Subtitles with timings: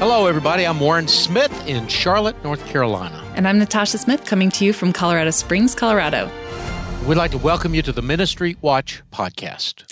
[0.00, 0.66] Hello, everybody.
[0.66, 3.22] I'm Warren Smith in Charlotte, North Carolina.
[3.36, 6.30] And I'm Natasha Smith coming to you from Colorado Springs, Colorado.
[7.06, 9.84] We'd like to welcome you to the Ministry Watch podcast.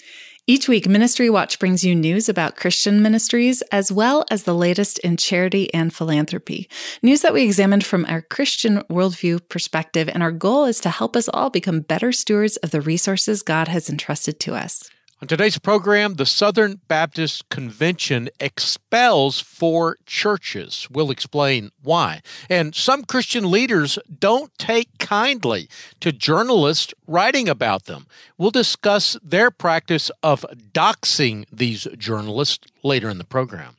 [0.46, 4.98] Each week, Ministry Watch brings you news about Christian ministries as well as the latest
[5.00, 6.70] in charity and philanthropy.
[7.02, 11.16] News that we examined from our Christian worldview perspective, and our goal is to help
[11.16, 14.88] us all become better stewards of the resources God has entrusted to us.
[15.20, 20.86] On today's program, the Southern Baptist Convention expels four churches.
[20.92, 22.22] We'll explain why.
[22.48, 28.06] And some Christian leaders don't take kindly to journalists writing about them.
[28.36, 33.74] We'll discuss their practice of doxing these journalists later in the program.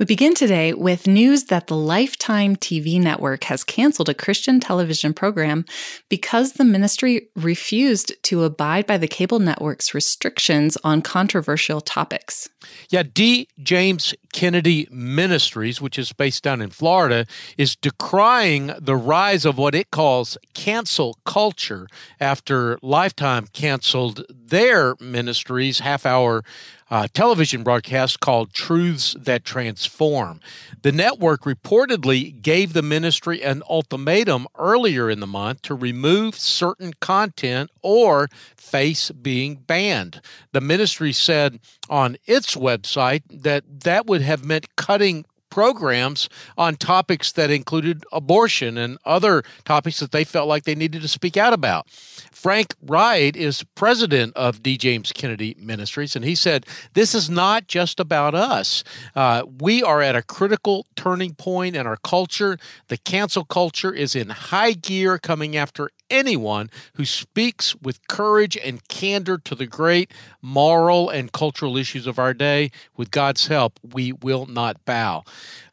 [0.00, 5.12] We begin today with news that the Lifetime TV network has canceled a Christian television
[5.12, 5.66] program
[6.08, 12.48] because the ministry refused to abide by the cable network's restrictions on controversial topics.
[12.88, 13.48] Yeah, D.
[13.62, 17.26] James Kennedy Ministries, which is based down in Florida,
[17.58, 21.86] is decrying the rise of what it calls cancel culture
[22.18, 26.42] after Lifetime canceled their ministries half hour
[26.90, 30.40] uh, television broadcast called Truths That Transform.
[30.82, 36.92] The network reportedly gave the ministry an ultimatum earlier in the month to remove certain
[37.00, 40.20] content or face being banned.
[40.52, 47.32] The ministry said on its website that that would have meant cutting programs on topics
[47.32, 51.52] that included abortion and other topics that they felt like they needed to speak out
[51.52, 51.88] about.
[52.40, 54.78] Frank Wright is president of D.
[54.78, 58.82] James Kennedy Ministries, and he said, This is not just about us.
[59.14, 62.56] Uh, we are at a critical turning point in our culture.
[62.88, 68.86] The cancel culture is in high gear, coming after anyone who speaks with courage and
[68.88, 70.12] candor to the great
[70.42, 72.70] moral and cultural issues of our day.
[72.96, 75.24] With God's help, we will not bow.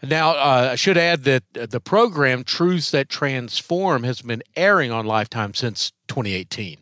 [0.02, 5.06] Now, uh, I should add that the program Truths That Transform has been airing on
[5.06, 6.78] Lifetime since 2018.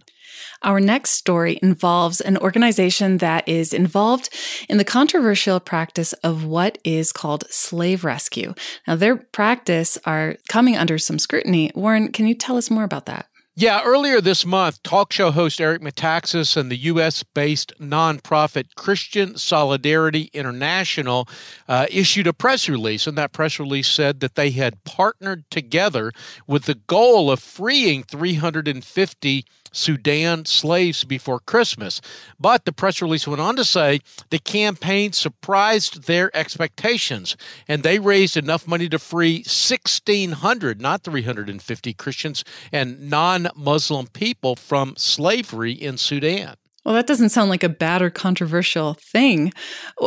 [0.62, 4.30] Our next story involves an organization that is involved
[4.68, 8.54] in the controversial practice of what is called slave rescue.
[8.88, 11.72] Now, their practice are coming under some scrutiny.
[11.76, 13.28] Warren, can you tell us more about that?
[13.58, 17.24] Yeah, earlier this month, talk show host Eric Metaxas and the U.S.
[17.24, 21.26] based nonprofit Christian Solidarity International
[21.70, 23.08] uh, issued a press release.
[23.08, 26.12] And that press release said that they had partnered together
[26.46, 32.02] with the goal of freeing 350 Sudan slaves before Christmas.
[32.40, 34.00] But the press release went on to say
[34.30, 37.36] the campaign surprised their expectations
[37.68, 44.56] and they raised enough money to free 1,600, not 350 Christians and non Muslim people
[44.56, 46.56] from slavery in Sudan.
[46.86, 49.52] Well, that doesn't sound like a bad or controversial thing.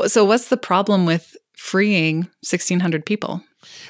[0.06, 3.42] So, what's the problem with freeing 1,600 people?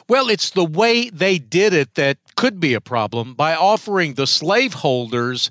[0.08, 4.26] Well, it's the way they did it that could be a problem by offering the
[4.26, 5.50] slaveholders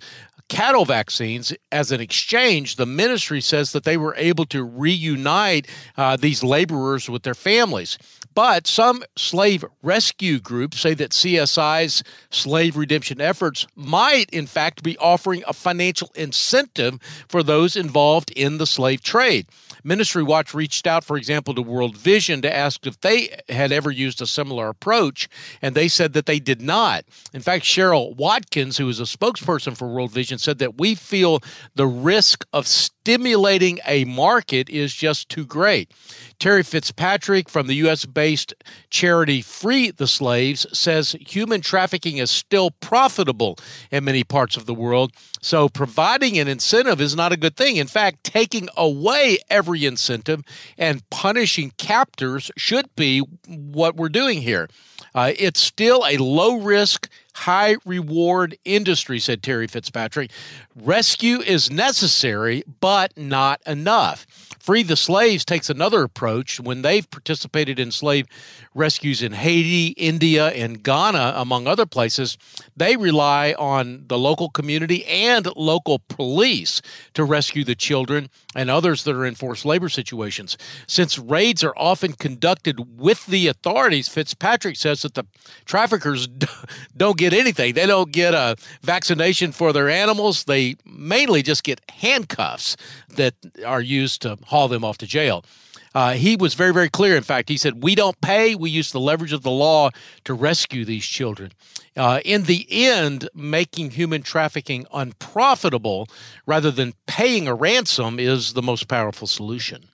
[0.50, 5.68] cattle vaccines as an exchange, the ministry says that they were able to reunite
[5.98, 7.98] uh, these laborers with their families.
[8.34, 14.98] But some slave rescue groups say that CSI's slave redemption efforts might, in fact, be
[15.00, 19.48] offering a financial incentive for those involved in the slave trade.
[19.88, 23.90] Ministry Watch reached out, for example, to World Vision to ask if they had ever
[23.90, 25.30] used a similar approach,
[25.62, 27.06] and they said that they did not.
[27.34, 31.40] In fact, Cheryl Watkins, who is a spokesperson for World Vision, said that we feel
[31.76, 35.94] the risk of stimulating a market is just too great.
[36.40, 38.06] Terry Fitzpatrick from the U.S.
[38.06, 38.54] based
[38.90, 43.58] charity Free the Slaves says human trafficking is still profitable
[43.92, 45.12] in many parts of the world.
[45.42, 47.78] So providing an incentive is not a good thing.
[47.78, 50.42] In fact, taking away every incentive
[50.78, 54.70] and punishing captors should be what we're doing here.
[55.16, 60.32] Uh, it's still a low risk, high reward industry, said Terry Fitzpatrick.
[60.76, 64.28] Rescue is necessary, but not enough.
[64.68, 66.60] Free the Slaves takes another approach.
[66.60, 68.28] When they've participated in slave
[68.76, 72.38] rescues in Haiti, India, and Ghana, among other places,
[72.76, 76.82] they rely on the local community and local police
[77.14, 80.58] to rescue the children and others that are in forced labor situations.
[80.86, 85.24] Since raids are often conducted with the authorities, Fitzpatrick says that the
[85.64, 86.28] traffickers
[86.98, 87.74] don't get anything.
[87.74, 90.44] They don't get a vaccination for their animals.
[90.44, 92.76] They mainly just get handcuffs
[93.16, 93.34] that
[93.66, 95.46] are used to haul them off to jail.
[95.94, 97.16] Uh, he was very, very clear.
[97.16, 98.56] In fact, he said, We don't pay.
[98.56, 99.90] We use the leverage of the law
[100.26, 101.52] to rescue these children.
[101.96, 106.08] Uh, in the end, making human trafficking unprofitable
[106.46, 109.90] rather than paying a ransom is the most powerful solution.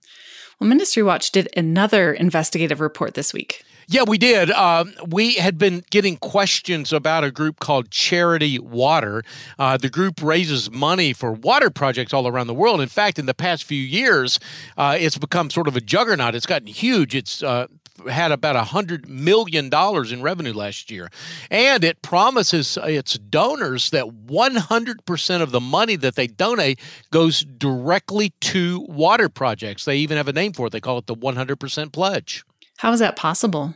[0.59, 3.63] Well, Ministry Watch did another investigative report this week.
[3.87, 4.49] Yeah, we did.
[4.51, 9.23] Um, we had been getting questions about a group called Charity Water.
[9.59, 12.81] Uh, the group raises money for water projects all around the world.
[12.81, 14.39] In fact, in the past few years,
[14.77, 16.35] uh, it's become sort of a juggernaut.
[16.35, 17.13] It's gotten huge.
[17.15, 17.67] It's uh,
[18.09, 21.09] had about a hundred million dollars in revenue last year,
[21.51, 26.79] and it promises its donors that 100% of the money that they donate
[27.11, 29.85] goes directly to water projects.
[29.85, 30.71] They even have a name for it.
[30.71, 32.43] They call it the 100% pledge.
[32.83, 33.75] How is that possible?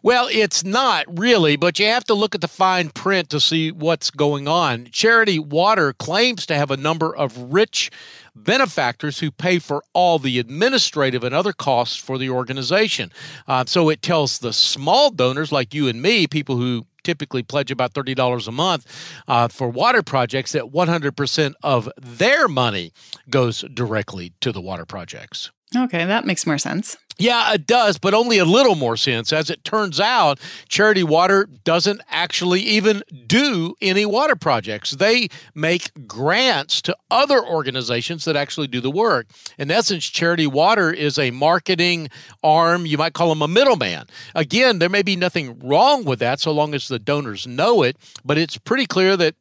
[0.00, 3.72] Well, it's not really, but you have to look at the fine print to see
[3.72, 4.86] what's going on.
[4.92, 7.90] Charity Water claims to have a number of rich
[8.36, 13.10] benefactors who pay for all the administrative and other costs for the organization.
[13.48, 17.72] Uh, so it tells the small donors like you and me, people who typically pledge
[17.72, 18.86] about $30 a month
[19.26, 22.92] uh, for water projects, that 100% of their money
[23.28, 25.50] goes directly to the water projects.
[25.76, 26.96] Okay, that makes more sense.
[27.18, 29.32] Yeah, it does, but only a little more sense.
[29.32, 34.92] As it turns out, Charity Water doesn't actually even do any water projects.
[34.92, 39.28] They make grants to other organizations that actually do the work.
[39.58, 42.08] In essence, Charity Water is a marketing
[42.42, 42.84] arm.
[42.84, 44.06] You might call them a middleman.
[44.34, 47.96] Again, there may be nothing wrong with that so long as the donors know it,
[48.24, 49.36] but it's pretty clear that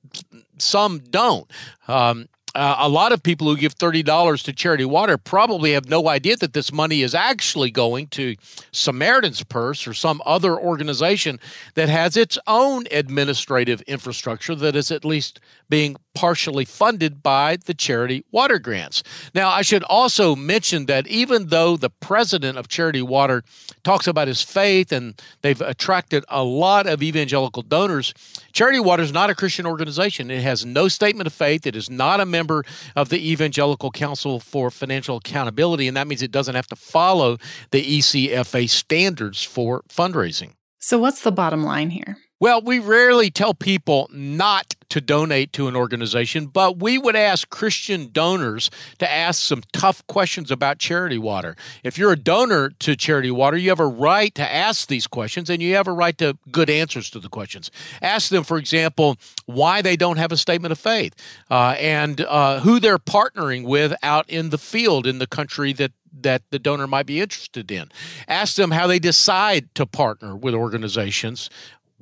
[0.59, 1.49] some don't.
[1.87, 6.07] Um, uh, a lot of people who give $30 to Charity Water probably have no
[6.07, 8.35] idea that this money is actually going to
[8.71, 11.39] Samaritan's Purse or some other organization
[11.73, 15.39] that has its own administrative infrastructure that is at least
[15.73, 19.01] being partially funded by the charity water grants.
[19.33, 23.41] Now, I should also mention that even though the president of Charity Water
[23.83, 28.13] talks about his faith and they've attracted a lot of evangelical donors,
[28.51, 30.29] Charity Water is not a Christian organization.
[30.29, 31.65] It has no statement of faith.
[31.65, 32.63] It is not a member
[32.95, 37.39] of the Evangelical Council for Financial Accountability, and that means it doesn't have to follow
[37.71, 40.51] the ECFA standards for fundraising.
[40.77, 42.17] So, what's the bottom line here?
[42.43, 47.49] Well, we rarely tell people not to donate to an organization, but we would ask
[47.49, 48.69] Christian donors
[48.99, 51.55] to ask some tough questions about charity water.
[51.83, 55.49] If you're a donor to charity water, you have a right to ask these questions
[55.49, 57.71] and you have a right to good answers to the questions.
[58.03, 59.17] Ask them, for example,
[59.47, 61.15] why they don't have a statement of faith
[61.49, 65.91] uh, and uh, who they're partnering with out in the field in the country that
[66.21, 67.91] that the donor might be interested in.
[68.27, 71.49] Ask them how they decide to partner with organizations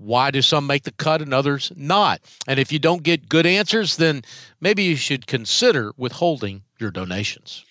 [0.02, 2.22] why do some make the cut and others not?
[2.48, 4.24] And if you don't get good answers, then
[4.60, 7.64] maybe you should consider withholding your donations.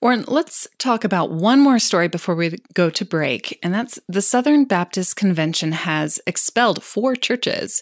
[0.00, 4.20] Warren, let's talk about one more story before we go to break, and that's the
[4.20, 7.80] Southern Baptist Convention has expelled four churches.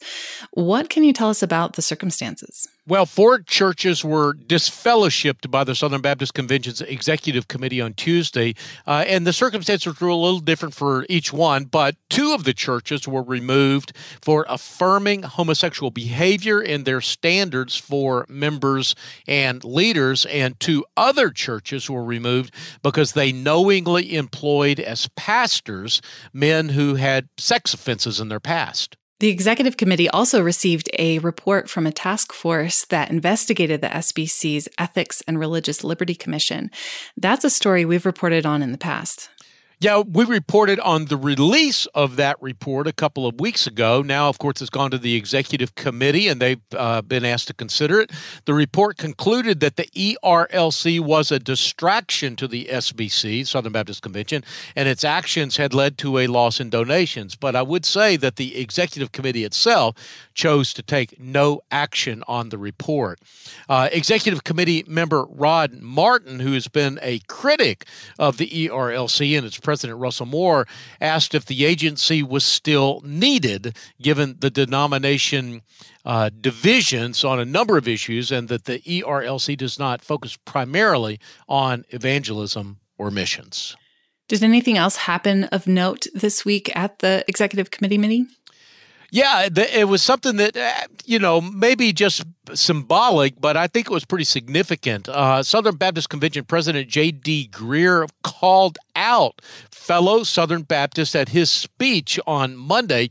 [0.52, 2.68] What can you tell us about the circumstances?
[2.86, 8.54] Well, four churches were disfellowshipped by the Southern Baptist Convention's Executive Committee on Tuesday,
[8.86, 12.52] uh, and the circumstances were a little different for each one, but two of the
[12.52, 18.94] churches were removed for affirming homosexual behavior in their standards for members
[19.26, 22.52] and leaders, and two other churches were removed
[22.82, 26.02] because they knowingly employed as pastors
[26.34, 28.98] men who had sex offenses in their past.
[29.24, 34.68] The executive committee also received a report from a task force that investigated the SBC's
[34.76, 36.70] Ethics and Religious Liberty Commission.
[37.16, 39.30] That's a story we've reported on in the past.
[39.80, 44.02] Yeah, we reported on the release of that report a couple of weeks ago.
[44.02, 47.54] Now, of course, it's gone to the executive committee and they've uh, been asked to
[47.54, 48.12] consider it.
[48.44, 54.44] The report concluded that the ERLC was a distraction to the SBC, Southern Baptist Convention,
[54.76, 57.34] and its actions had led to a loss in donations.
[57.34, 59.96] But I would say that the executive committee itself
[60.34, 63.18] chose to take no action on the report.
[63.68, 67.86] Uh, executive committee member Rod Martin, who has been a critic
[68.20, 70.68] of the ERLC and its President Russell Moore
[71.00, 75.62] asked if the agency was still needed given the denomination
[76.04, 81.18] uh, divisions on a number of issues and that the ERLC does not focus primarily
[81.48, 83.76] on evangelism or missions.
[84.28, 88.28] Did anything else happen of note this week at the executive committee meeting?
[89.14, 90.72] Yeah, it was something that, uh,
[91.04, 95.08] you know, maybe just symbolic, but I think it was pretty significant.
[95.08, 97.50] Uh, Southern Baptist Convention President J.D.
[97.52, 99.40] Greear called out
[99.70, 103.10] fellow Southern Baptists at his speech on Monday.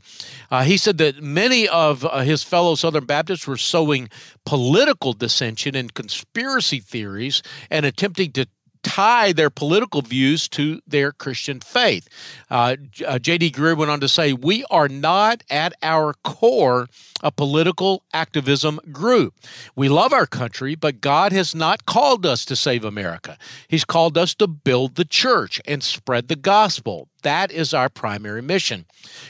[0.50, 4.10] Uh, he said that many of uh, his fellow Southern Baptists were sowing
[4.44, 8.46] political dissension and conspiracy theories and attempting to
[8.84, 12.08] tie their political views to their Christian faith.
[12.50, 13.50] Uh, uh J.D.
[13.50, 16.86] Greear went on to say, We are not at our core
[17.24, 19.34] a political activism group.
[19.74, 23.38] We love our country, but God has not called us to save America.
[23.66, 27.08] He's called us to build the church and spread the gospel.
[27.22, 28.84] that is our primary mission.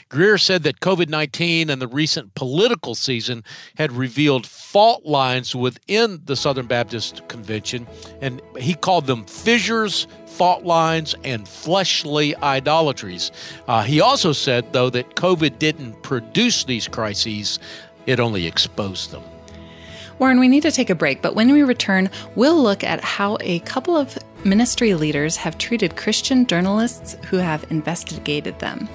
[0.09, 3.41] Greear said that COVID 19 and the recent political season
[3.77, 7.87] had revealed fault lines within the Southern Baptist Convention,
[8.19, 13.31] and he called them fissures, fault lines, and fleshly idolatries.
[13.67, 17.59] Uh, he also said, though, that COVID didn't produce these crises,
[18.05, 19.23] it only exposed them.
[20.17, 23.37] Warren, we need to take a break, but when we return, we'll look at how
[23.41, 28.87] a couple of ministry leaders have treated Christian journalists who have investigated them.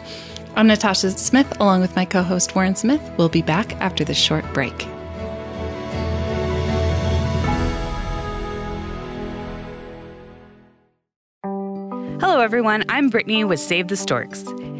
[0.56, 3.02] I'm Natasha Smith, along with my co host Warren Smith.
[3.18, 4.88] We'll be back after this short break.
[12.20, 12.84] Hello, everyone.
[12.88, 14.44] I'm Brittany with Save the Storks.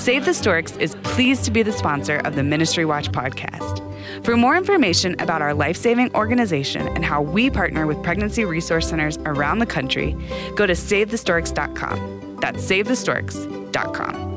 [0.00, 3.84] Save the Storks is pleased to be the sponsor of the Ministry Watch podcast.
[4.24, 8.88] For more information about our life saving organization and how we partner with pregnancy resource
[8.88, 10.16] centers around the country,
[10.56, 12.38] go to SaveTheStorks.com.
[12.40, 14.29] That's SaveTheStorks.com.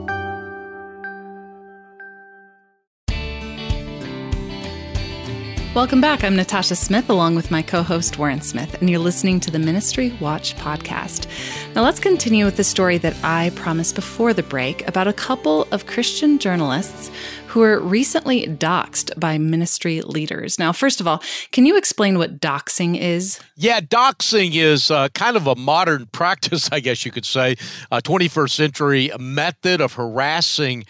[5.74, 6.24] Welcome back.
[6.24, 9.58] I'm Natasha Smith, along with my co host Warren Smith, and you're listening to the
[9.58, 11.25] Ministry Watch podcast.
[11.74, 15.68] Now, let's continue with the story that I promised before the break about a couple
[15.72, 17.10] of Christian journalists
[17.48, 20.60] who were recently doxxed by ministry leaders.
[20.60, 23.39] Now, first of all, can you explain what doxing is?
[23.56, 27.56] Yeah, doxing is uh, kind of a modern practice, I guess you could say,
[27.92, 30.86] a 21st century method of harassing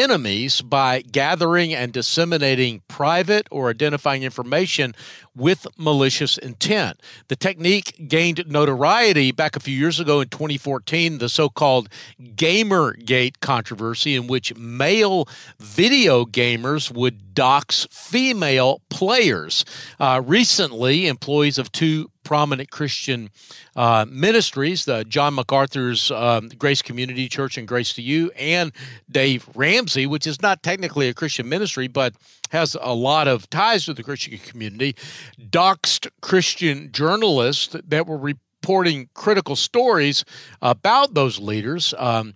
[0.00, 4.94] enemies by gathering and disseminating private or identifying information
[5.34, 7.00] with malicious intent.
[7.28, 11.88] The technique gained notoriety back a few years ago in 2014, the so called
[12.20, 19.64] Gamergate controversy, in which male video gamers would dox female players.
[20.00, 23.30] Uh, recently, employees of two prominent Christian
[23.76, 28.72] uh, ministries, the John MacArthur's um, Grace Community Church and Grace to You, and
[29.08, 32.16] Dave Ramsey, which is not technically a Christian ministry, but
[32.50, 34.96] has a lot of ties to the Christian community,
[35.40, 40.24] doxed Christian journalists that were reporting critical stories
[40.60, 41.94] about those leaders.
[41.96, 42.34] Um,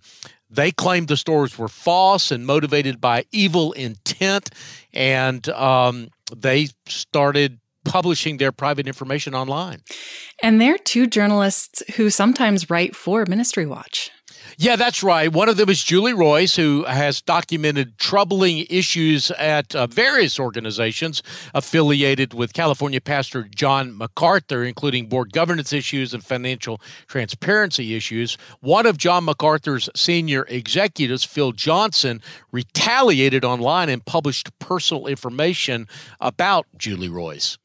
[0.49, 4.51] they claimed the stories were false and motivated by evil intent,
[4.93, 9.81] and um, they started publishing their private information online.
[10.41, 14.11] And they're two journalists who sometimes write for Ministry Watch.
[14.57, 15.31] Yeah, that's right.
[15.31, 21.23] One of them is Julie Roys, who has documented troubling issues at uh, various organizations
[21.53, 28.37] affiliated with California Pastor John MacArthur, including board governance issues and financial transparency issues.
[28.59, 32.21] One of John MacArthur's senior executives, Phil Johnson,
[32.51, 35.87] retaliated online and published personal information
[36.19, 37.57] about Julie Roys.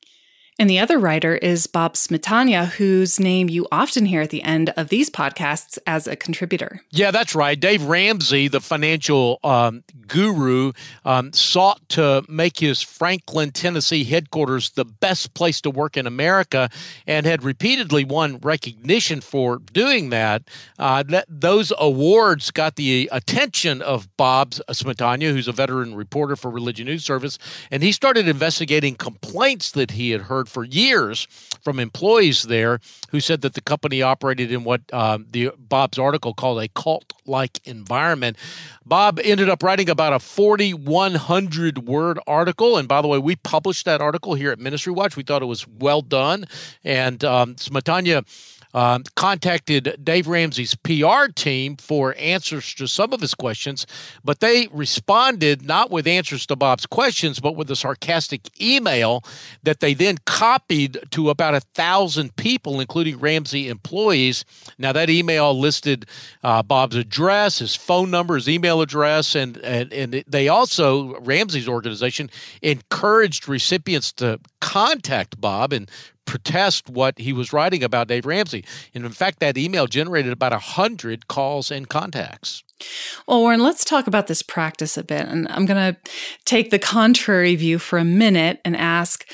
[0.59, 4.73] And the other writer is Bob Smietana, whose name you often hear at the end
[4.75, 6.81] of these podcasts as a contributor.
[6.91, 7.61] Yeah, that's right.
[7.61, 10.73] Dave Ramsey, the financial um, guru,
[11.05, 16.71] um, sought to make his Franklin, Tennessee headquarters the best place to work in America
[17.07, 20.43] and had repeatedly won recognition for doing that.
[20.79, 26.51] Uh, that those awards got the attention of Bob Smietana, who's a veteran reporter for
[26.51, 27.39] Religion News Service,
[27.71, 31.27] and he started investigating complaints that he had heard heard for years
[31.63, 36.35] from employees there who said that the company operated in what uh, the Bob's article
[36.35, 38.37] called a cult-like environment.
[38.85, 43.85] Bob ended up writing about a 4,100 word article, and by the way, we published
[43.85, 45.17] that article here at Ministry Watch.
[45.17, 46.47] We thought it was well done,
[46.85, 48.25] and um, Smietana
[48.77, 53.87] um, contacted Dave Ramsey's PR team for answers to some of his questions,
[54.23, 59.25] but they responded not with answers to Bob's questions, but with a sarcastic email
[59.63, 64.45] that they then copied to about a thousand people, including Ramsey employees.
[64.77, 66.05] Now, that email listed
[66.45, 71.67] uh, Bob's address, his phone number, his email address, and, and, and they also, Ramsey's
[71.67, 72.29] organization,
[72.61, 75.91] encouraged recipients to contact Bob and
[76.27, 78.65] protest what he was writing about Dave Ramsey.
[78.95, 82.63] And in fact, that email generated about 100 calls and contacts.
[83.27, 85.27] Well, Warren, let's talk about this practice a bit.
[85.27, 86.11] And I'm going to
[86.45, 89.27] take the contrary view for a minute and ask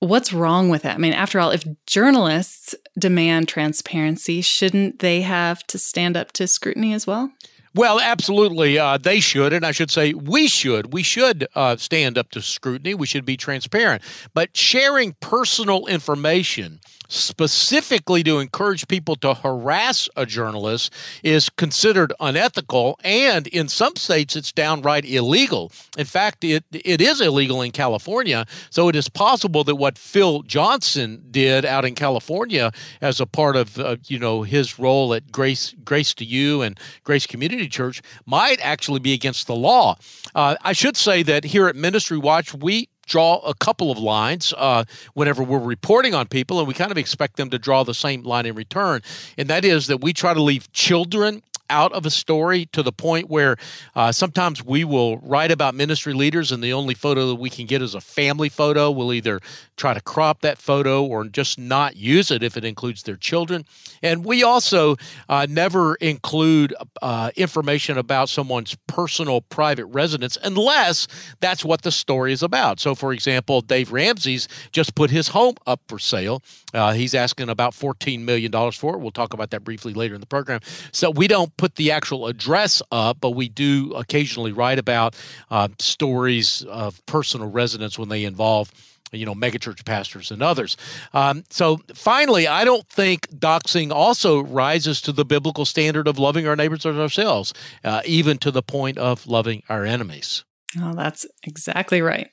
[0.00, 0.94] what's wrong with it?
[0.94, 6.46] I mean, after all, if journalists demand transparency, shouldn't they have to stand up to
[6.46, 7.32] scrutiny as well?
[7.78, 8.76] Well, absolutely.
[8.76, 10.92] Uh, they should, and I should say we should.
[10.92, 12.92] We should uh, stand up to scrutiny.
[12.92, 14.02] We should be transparent.
[14.34, 22.98] But sharing personal information specifically to encourage people to harass a journalist is considered unethical
[23.02, 25.72] and in some states it's downright illegal.
[25.96, 30.42] In fact it it is illegal in California so it is possible that what Phil
[30.42, 35.32] Johnson did out in California as a part of uh, you know his role at
[35.32, 39.96] Grace Grace to You and Grace Community Church might actually be against the law.
[40.34, 44.54] Uh, I should say that here at Ministry Watch we draw a couple of lines
[44.56, 44.84] uh,
[45.14, 48.22] whenever we're reporting on people, and we kind of expect them to draw the same
[48.22, 49.02] line in return.
[49.36, 52.92] And that is that we try to leave children out of a story to the
[52.92, 53.56] point where
[53.94, 57.66] uh, sometimes we will write about ministry leaders and the only photo that we can
[57.66, 58.90] get is a family photo.
[58.90, 59.40] We'll either
[59.78, 63.64] try to crop that photo or just not use it if it includes their children.
[64.02, 64.96] And we also
[65.28, 71.06] uh, never include uh, information about someone's personal private residence unless
[71.40, 72.80] that's what the story is about.
[72.80, 76.42] So, for example, Dave Ramsey's just put his home up for sale.
[76.74, 78.98] Uh, he's asking about $14 million for it.
[78.98, 80.60] We'll talk about that briefly later in the program.
[80.92, 85.16] So, we don't put the actual address up, but we do occasionally write about
[85.50, 88.72] uh, stories of personal residence when they involve
[89.12, 90.76] you know, megachurch pastors and others.
[91.12, 96.46] Um, so finally, I don't think doxing also rises to the biblical standard of loving
[96.46, 100.44] our neighbors as ourselves, uh, even to the point of loving our enemies.
[100.78, 102.28] Oh, that's exactly right.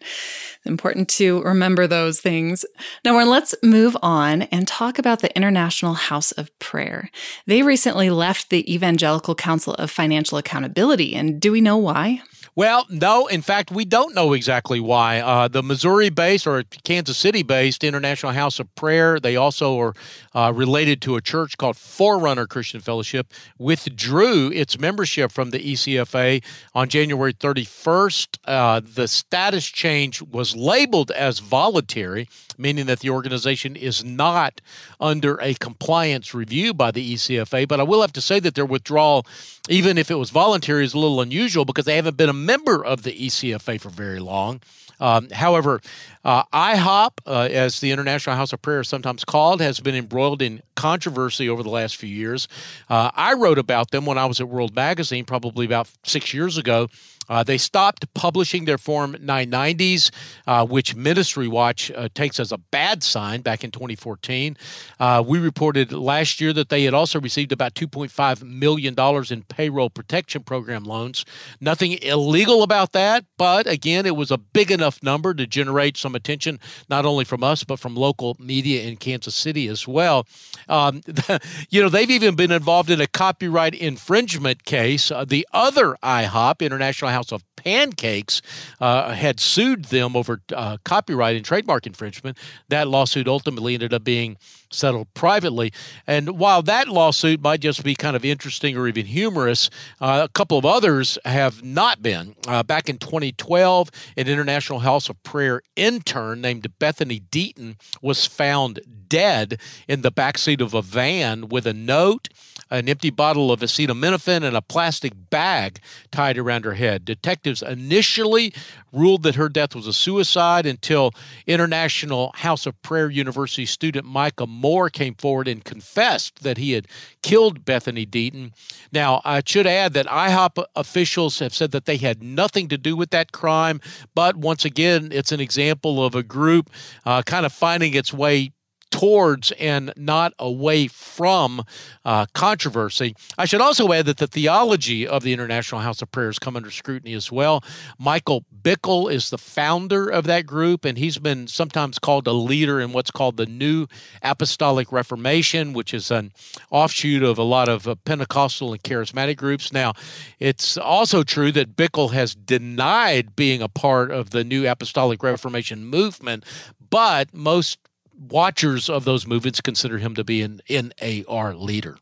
[0.66, 2.66] Important to remember those things.
[3.06, 7.10] Now, Warren, let's move on and talk about the International House of Prayer.
[7.48, 12.22] They recently left the Evangelical Council of Financial Accountability, and do we know why?
[12.58, 13.28] Well, no.
[13.28, 15.20] In fact, we don't know exactly why.
[15.20, 19.94] Uh, the Missouri based or Kansas City based International House of Prayer, they also are
[20.34, 26.42] uh, related to a church called Forerunner Christian Fellowship, withdrew its membership from the ECFA
[26.74, 28.38] on January 31st.
[28.46, 34.62] Uh, the status change was labeled as voluntary, meaning that the organization is not
[35.02, 37.68] under a compliance review by the ECFA.
[37.68, 39.26] But I will have to say that their withdrawal,
[39.68, 42.84] even if it was voluntary, is a little unusual because they haven't been a member
[42.84, 44.62] of the ECFA for very long.
[45.00, 45.82] Um, however,
[46.24, 50.42] uh, IHOP, uh, as the International House of Prayer is sometimes called, has been embroiled
[50.42, 52.48] in controversy over the last few years.
[52.90, 56.58] Uh, I wrote about them when I was at World Magazine, probably about six years
[56.58, 56.88] ago.
[57.30, 60.12] Uh, they stopped publishing their Form 990s,
[60.48, 64.58] uh, which Ministry Watch uh, takes as a bad sign back in 2014.
[65.00, 68.96] Uh, we reported last year that they had also received about $2.5 million
[69.30, 71.26] in payroll protection program loans.
[71.60, 76.16] Nothing illegal about that, but again, it was a big enough number to generate some
[76.16, 76.60] attention,
[76.90, 80.28] not only from us, but from local media in Kansas City as well.
[80.68, 81.02] Um,
[81.70, 85.12] you know, they've even been involved in a copyright infringement case.
[85.12, 88.42] Uh, the other IHOP, International House of Pancakes
[88.80, 92.38] uh, had sued them over uh, copyright and trademark infringement.
[92.70, 94.38] That lawsuit ultimately ended up being
[94.70, 95.72] settled privately.
[96.08, 99.70] And while that lawsuit might just be kind of interesting or even humorous,
[100.02, 102.36] uh, a couple of others have not been.
[102.48, 108.80] Uh, back in 2012, an International House of Prayer intern named Bethany Deaton was found
[109.08, 112.30] dead in the backseat of a van with a note
[112.70, 115.80] an empty bottle of acetaminophen and a plastic bag
[116.12, 117.06] tied around her head.
[117.06, 118.54] Detectives initially
[118.92, 121.12] ruled that her death was a suicide until
[121.46, 126.88] International House of Prayer University student Micah Moore came forward and confessed that he had
[127.22, 128.52] killed Bethany Deaton.
[128.92, 132.96] Now, I should add that IHOP officials have said that they had nothing to do
[132.96, 133.82] with that crime,
[134.16, 136.70] but once again, it's an example of a group
[137.06, 138.52] uh, kind of finding its way
[138.92, 141.64] towards and not away from
[142.06, 143.16] uh, controversy.
[143.38, 146.72] I should also add that the theology of the International House of Prayers come under
[146.72, 147.64] scrutiny as well.
[148.00, 152.80] Michael Bickle is the founder of that group, and he's been sometimes called a leader
[152.80, 153.88] in what's called the New
[154.22, 156.32] Apostolic Reformation, which is an
[156.72, 159.74] offshoot of a lot of uh, Pentecostal and charismatic groups.
[159.74, 159.94] Now,
[160.40, 165.86] it's also true that Bickle has denied being a part of the New Apostolic Reformation
[165.86, 166.46] movement,
[166.90, 167.78] but most
[168.18, 171.98] watchers of those movements consider him to be an NAR leader.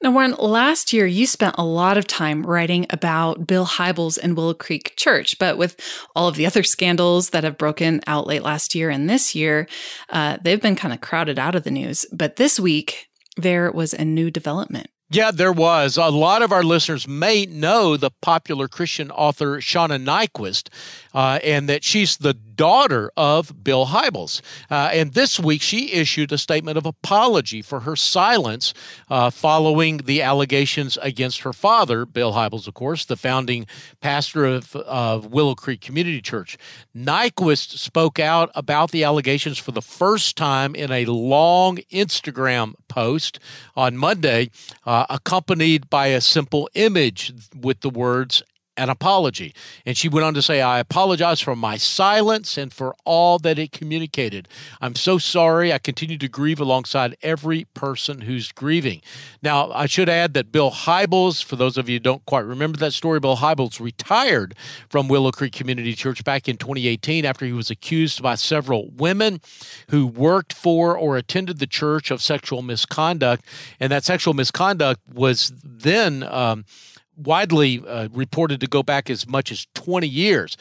[0.00, 4.36] Now, Warren, last year you spent a lot of time writing about Bill Hybels and
[4.36, 5.76] Willow Creek Church, but with
[6.14, 9.66] all of the other scandals that have broken out late last year and this year,
[10.10, 12.06] uh, they've been kind of crowded out of the news.
[12.12, 14.88] But this week, there was a new development.
[15.10, 15.96] Yeah, there was.
[15.96, 20.68] A lot of our listeners may know the popular Christian author Shauna Niequist,
[21.14, 24.42] uh, and that she's the daughter of Bill Hybels.
[24.70, 28.74] Uh, and this week, she issued a statement of apology for her silence
[29.08, 33.66] uh, following the allegations against her father, Bill Hybels, of course, the founding
[34.00, 36.58] pastor of, of Willow Creek Community Church.
[36.94, 43.38] Niequist spoke out about the allegations for the first time in a long Instagram post
[43.76, 44.50] on Monday,
[44.84, 48.42] uh, accompanied by a simple image with the words
[48.78, 49.52] an apology.
[49.84, 53.58] And she went on to say, I apologize for my silence and for all that
[53.58, 54.48] it communicated.
[54.80, 55.72] I'm so sorry.
[55.72, 59.02] I continue to grieve alongside every person who's grieving.
[59.42, 62.78] Now, I should add that Bill Hybels, for those of you who don't quite remember
[62.78, 64.54] that story, Bill Hybels retired
[64.88, 69.40] from Willow Creek Community Church back in 2018 after he was accused by several women
[69.90, 73.44] who worked for or attended the church of sexual misconduct.
[73.80, 76.22] And that sexual misconduct was then.
[76.22, 76.64] Um,
[77.18, 80.56] widely uh, reported to go back as much as 20 years.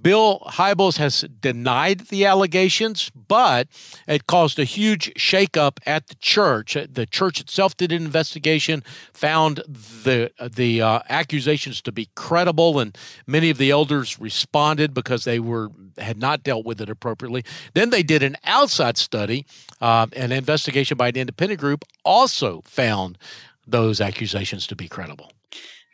[0.00, 3.68] Bill Hybels has denied the allegations, but
[4.06, 6.76] it caused a huge shakeup at the church.
[6.90, 12.96] The church itself did an investigation, found the the uh, accusations to be credible, and
[13.26, 17.44] many of the elders responded because they were had not dealt with it appropriately.
[17.74, 19.46] Then they did an outside study,
[19.80, 23.18] uh, an investigation by an independent group, also found
[23.66, 25.30] those accusations to be credible.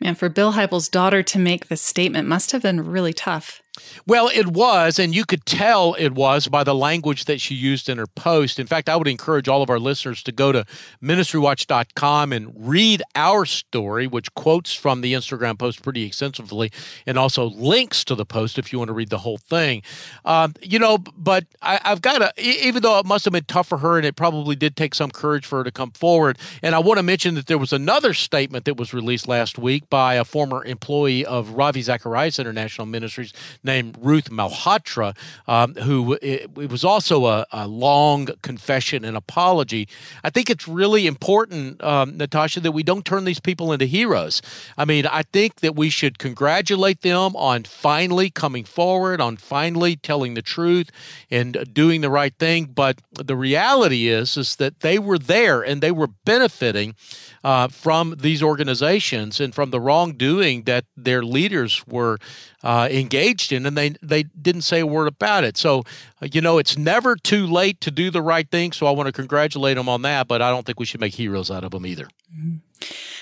[0.01, 3.61] Man, for Bill Hybels' daughter to make this statement must have been really tough.
[4.05, 7.89] Well, it was, and you could tell it was by the language that she used
[7.89, 8.59] in her post.
[8.59, 10.65] In fact, I would encourage all of our listeners to go to
[11.01, 16.71] ministrywatch.com and read our story, which quotes from the Instagram post pretty extensively
[17.05, 19.83] and also links to the post if you want to read the whole thing.
[20.25, 23.67] Um, you know, but I, have got to, even though it must have been tough
[23.67, 26.37] for her and it probably did take some courage for her to come forward.
[26.63, 29.89] And I want to mention that there was another statement that was released last week
[29.89, 35.15] by a former employee of Ravi Zacharias International Ministries named Ruth Malhotra,
[35.47, 39.87] um, who it, it, was also a, a, long confession and apology.
[40.23, 44.41] I think it's really important, um, Natasha, that we don't turn these people into heroes.
[44.77, 49.95] I mean, I think that we should congratulate them on finally coming forward, on finally
[49.95, 50.89] telling the truth
[51.29, 52.65] and doing the right thing.
[52.65, 56.95] But the reality is, is that they were there and they were benefiting
[57.43, 62.17] uh, from these organizations and from the wrongdoing that their leaders were
[62.63, 65.57] uh, engaged in, and they they didn't say a word about it.
[65.57, 65.83] So,
[66.21, 68.71] uh, you know, it's never too late to do the right thing.
[68.71, 71.13] So I want to congratulate them on that, but I don't think we should make
[71.13, 72.07] heroes out of them either.
[72.33, 72.57] Mm-hmm.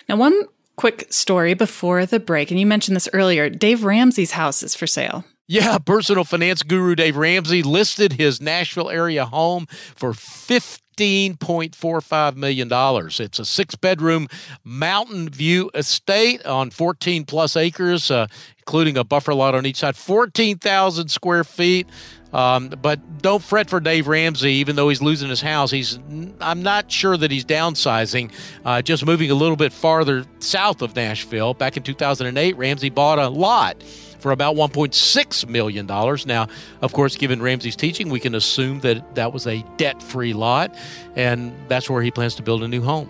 [0.09, 0.43] Now, one
[0.75, 3.49] quick story before the break, and you mentioned this earlier.
[3.49, 5.25] Dave Ramsey's house is for sale.
[5.49, 12.69] Yeah, personal finance guru Dave Ramsey listed his Nashville area home for 50 $15.45 million.
[12.71, 14.27] It's a six bedroom
[14.63, 19.95] mountain view estate on 14 plus acres, uh, including a buffer lot on each side,
[19.95, 21.87] 14,000 square feet.
[22.33, 25.71] Um, but don't fret for Dave Ramsey, even though he's losing his house.
[25.71, 25.97] He's
[26.41, 28.31] I'm not sure that he's downsizing.
[28.65, 31.53] Uh, just moving a little bit farther south of Nashville.
[31.53, 33.81] Back in 2008, Ramsey bought a lot
[34.19, 35.85] for about $1.6 million.
[35.85, 36.47] Now,
[36.81, 40.75] of course, given Ramsey's teaching, we can assume that that was a debt free lot,
[41.15, 43.09] and that's where he plans to build a new home.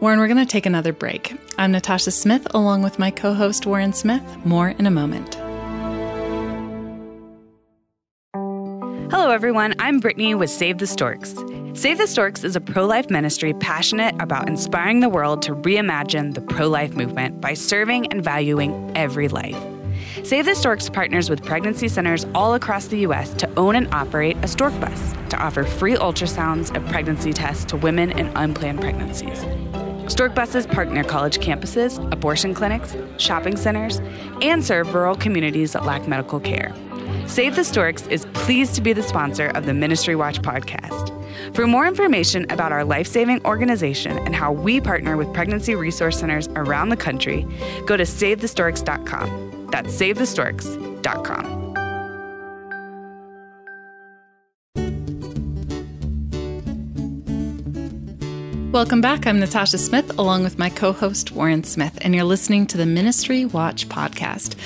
[0.00, 1.34] Warren, we're going to take another break.
[1.56, 4.22] I'm Natasha Smith, along with my co host, Warren Smith.
[4.44, 5.47] More in a moment.
[9.10, 9.74] Hello, everyone.
[9.78, 11.34] I'm Brittany with Save the Storks.
[11.72, 16.34] Save the Storks is a pro life ministry passionate about inspiring the world to reimagine
[16.34, 19.56] the pro life movement by serving and valuing every life.
[20.24, 23.32] Save the Storks partners with pregnancy centers all across the U.S.
[23.34, 27.78] to own and operate a stork bus to offer free ultrasounds and pregnancy tests to
[27.78, 29.42] women in unplanned pregnancies.
[30.12, 34.02] Stork buses park near college campuses, abortion clinics, shopping centers,
[34.42, 36.74] and serve rural communities that lack medical care.
[37.28, 41.14] Save the Storks is pleased to be the sponsor of the Ministry Watch podcast.
[41.54, 46.18] For more information about our life saving organization and how we partner with pregnancy resource
[46.18, 47.46] centers around the country,
[47.86, 49.68] go to SaveTheStorks.com.
[49.70, 51.58] That's SaveTheStorks.com.
[58.72, 59.26] Welcome back.
[59.26, 62.86] I'm Natasha Smith, along with my co host, Warren Smith, and you're listening to the
[62.86, 64.56] Ministry Watch podcast.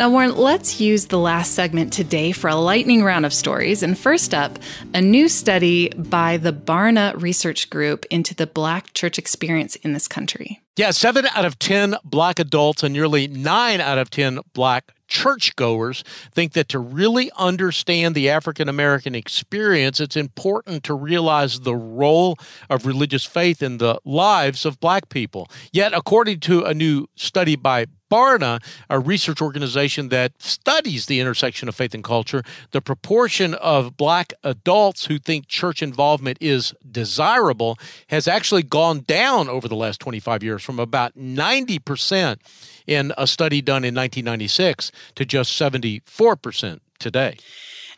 [0.00, 3.82] Now, Warren, let's use the last segment today for a lightning round of stories.
[3.82, 4.58] And first up,
[4.94, 10.08] a new study by the Barna Research Group into the Black church experience in this
[10.08, 10.62] country.
[10.74, 16.02] Yeah, seven out of 10 black adults and nearly nine out of 10 black churchgoers
[16.32, 22.38] think that to really understand the African American experience, it's important to realize the role
[22.70, 25.50] of religious faith in the lives of black people.
[25.74, 31.68] Yet, according to a new study by Barna, a research organization that studies the intersection
[31.68, 32.42] of faith and culture,
[32.72, 39.48] the proportion of black adults who think church involvement is desirable has actually gone down
[39.48, 42.38] over the last 25 years from about 90%
[42.86, 47.36] in a study done in 1996 to just 74% today.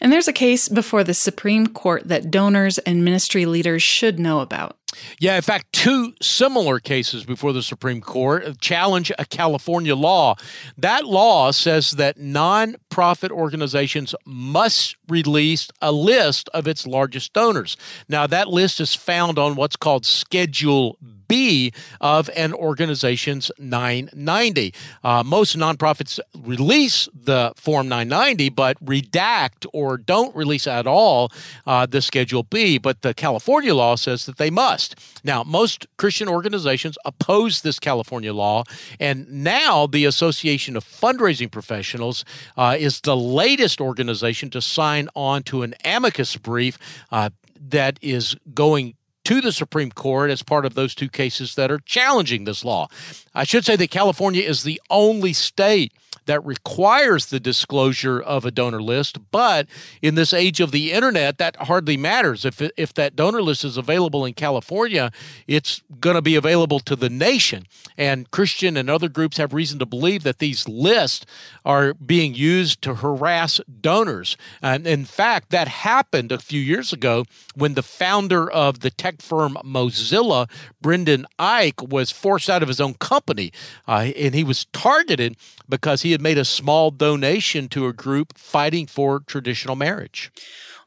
[0.01, 4.41] And there's a case before the Supreme Court that donors and ministry leaders should know
[4.41, 4.77] about.
[5.19, 10.37] Yeah, in fact, two similar cases before the Supreme Court challenge a California law.
[10.77, 17.77] That law says that nonprofit organizations must release a list of its largest donors.
[18.09, 20.99] Now, that list is found on what's called Schedule
[21.33, 24.75] B of an organization's 990.
[25.03, 31.33] Uh, most nonprofits release the Form 990, but redact or don't release at all
[31.67, 32.77] uh, the Schedule B.
[32.77, 34.95] But the California law says that they must.
[35.25, 38.65] Now, most Christian organizations oppose this California law,
[39.01, 42.27] and now the Association of Fundraising Professionals
[42.59, 46.77] uh, is the latest organization to sign on to an amicus brief
[47.11, 51.71] uh, that is going to the Supreme Court as part of those two cases that
[51.71, 52.89] are challenging this law.
[53.35, 55.93] I should say that California is the only state
[56.27, 59.31] that requires the disclosure of a donor list.
[59.31, 59.67] But
[60.01, 62.45] in this age of the internet, that hardly matters.
[62.45, 65.11] If, if that donor list is available in California,
[65.47, 67.67] it's going to be available to the nation.
[67.97, 71.27] And Christian and other groups have reason to believe that these lists
[71.65, 74.37] are being used to harass donors.
[74.61, 79.12] And in fact, that happened a few years ago when the founder of the tech
[79.21, 80.49] firm Mozilla,
[80.81, 83.53] Brendan Eich, was forced out of his own company.
[83.87, 85.37] Uh, and he was targeted
[85.69, 90.31] because he had made a small donation to a group fighting for traditional marriage.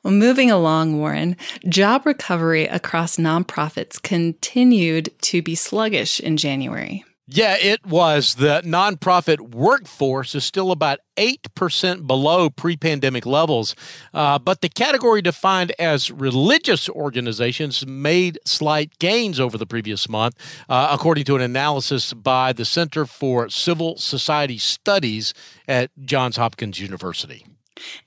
[0.04, 1.36] Well, moving along, Warren,
[1.68, 7.04] job recovery across nonprofits continued to be sluggish in January.
[7.28, 8.36] Yeah, it was.
[8.36, 13.76] The nonprofit workforce is still about 8% below pre pandemic levels.
[14.14, 20.36] Uh, but the category defined as religious organizations made slight gains over the previous month,
[20.70, 25.34] uh, according to an analysis by the Center for Civil Society Studies
[25.68, 27.44] at Johns Hopkins University.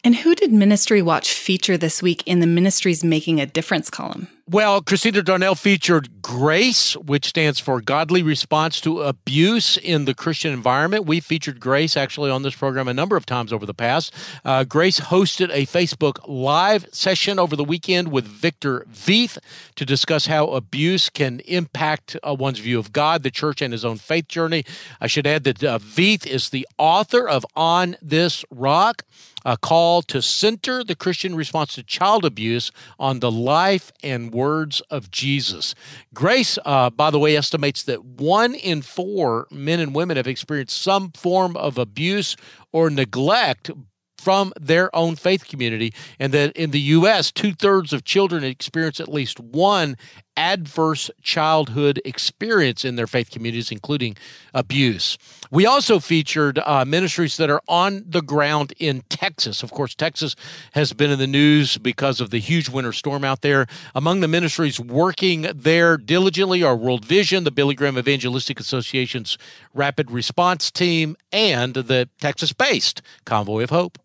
[0.04, 4.28] And who did Ministry Watch feature this week in the Ministries Making a Difference column?
[4.50, 10.54] Well, Christina Darnell featured Grace, which stands for Godly Response to Abuse in the Christian
[10.54, 11.04] Environment.
[11.04, 14.10] We featured Grace actually on this program a number of times over the past.
[14.46, 19.36] Uh, Grace hosted a Facebook Live session over the weekend with Victor Vieth
[19.74, 23.84] to discuss how abuse can impact uh, one's view of God, the church, and his
[23.84, 24.64] own faith journey.
[24.98, 29.02] I should add that uh, Veith is the author of On This Rock
[29.44, 34.80] a call to center the Christian response to child abuse on the life and words
[34.90, 35.74] of Jesus.
[36.14, 40.80] Grace, uh, by the way, estimates that one in four men and women have experienced
[40.80, 42.36] some form of abuse
[42.72, 43.70] or neglect
[44.18, 49.00] from their own faith community, and that in the U.S., two thirds of children experience
[49.00, 49.96] at least one
[50.38, 54.16] adverse childhood experience in their faith communities, including
[54.54, 55.18] abuse.
[55.50, 59.64] We also featured uh, ministries that are on the ground in Texas.
[59.64, 60.36] Of course, Texas
[60.72, 63.66] has been in the news because of the huge winter storm out there.
[63.96, 69.38] Among the ministries working there diligently are World Vision, the Billy Graham Evangelistic Association's
[69.74, 73.98] Rapid Response Team, and the Texas based Convoy of Hope.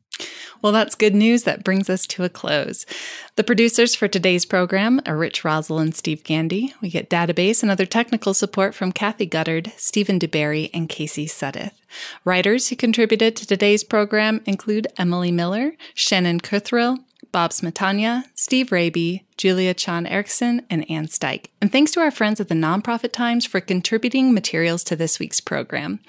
[0.61, 1.43] Well, that's good news.
[1.43, 2.85] That brings us to a close.
[3.35, 6.73] The producers for today's program are Rich Rosell and Steve Gandy.
[6.81, 11.73] We get database and other technical support from Kathy Guttard, Stephen DeBerry, and Casey Suddeth.
[12.23, 16.99] Writers who contributed to today's program include Emily Miller, Shannon Cothrell,
[17.33, 21.47] Bob Smietana, Steve Rabey, Julia Chan Erickson, and Ann Steich.
[21.59, 25.41] And thanks to our friends at the Nonprofit Times for contributing materials to this week's
[25.41, 25.99] program.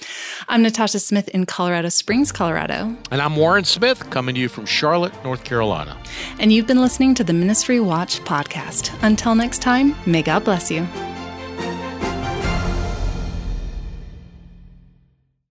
[0.49, 2.97] I'm Natasha Smith in Colorado Springs, Colorado.
[3.11, 5.99] And I'm Warren Smith coming to you from Charlotte, North Carolina.
[6.39, 8.97] And you've been listening to the Ministry Watch podcast.
[9.03, 10.87] Until next time, may God bless you.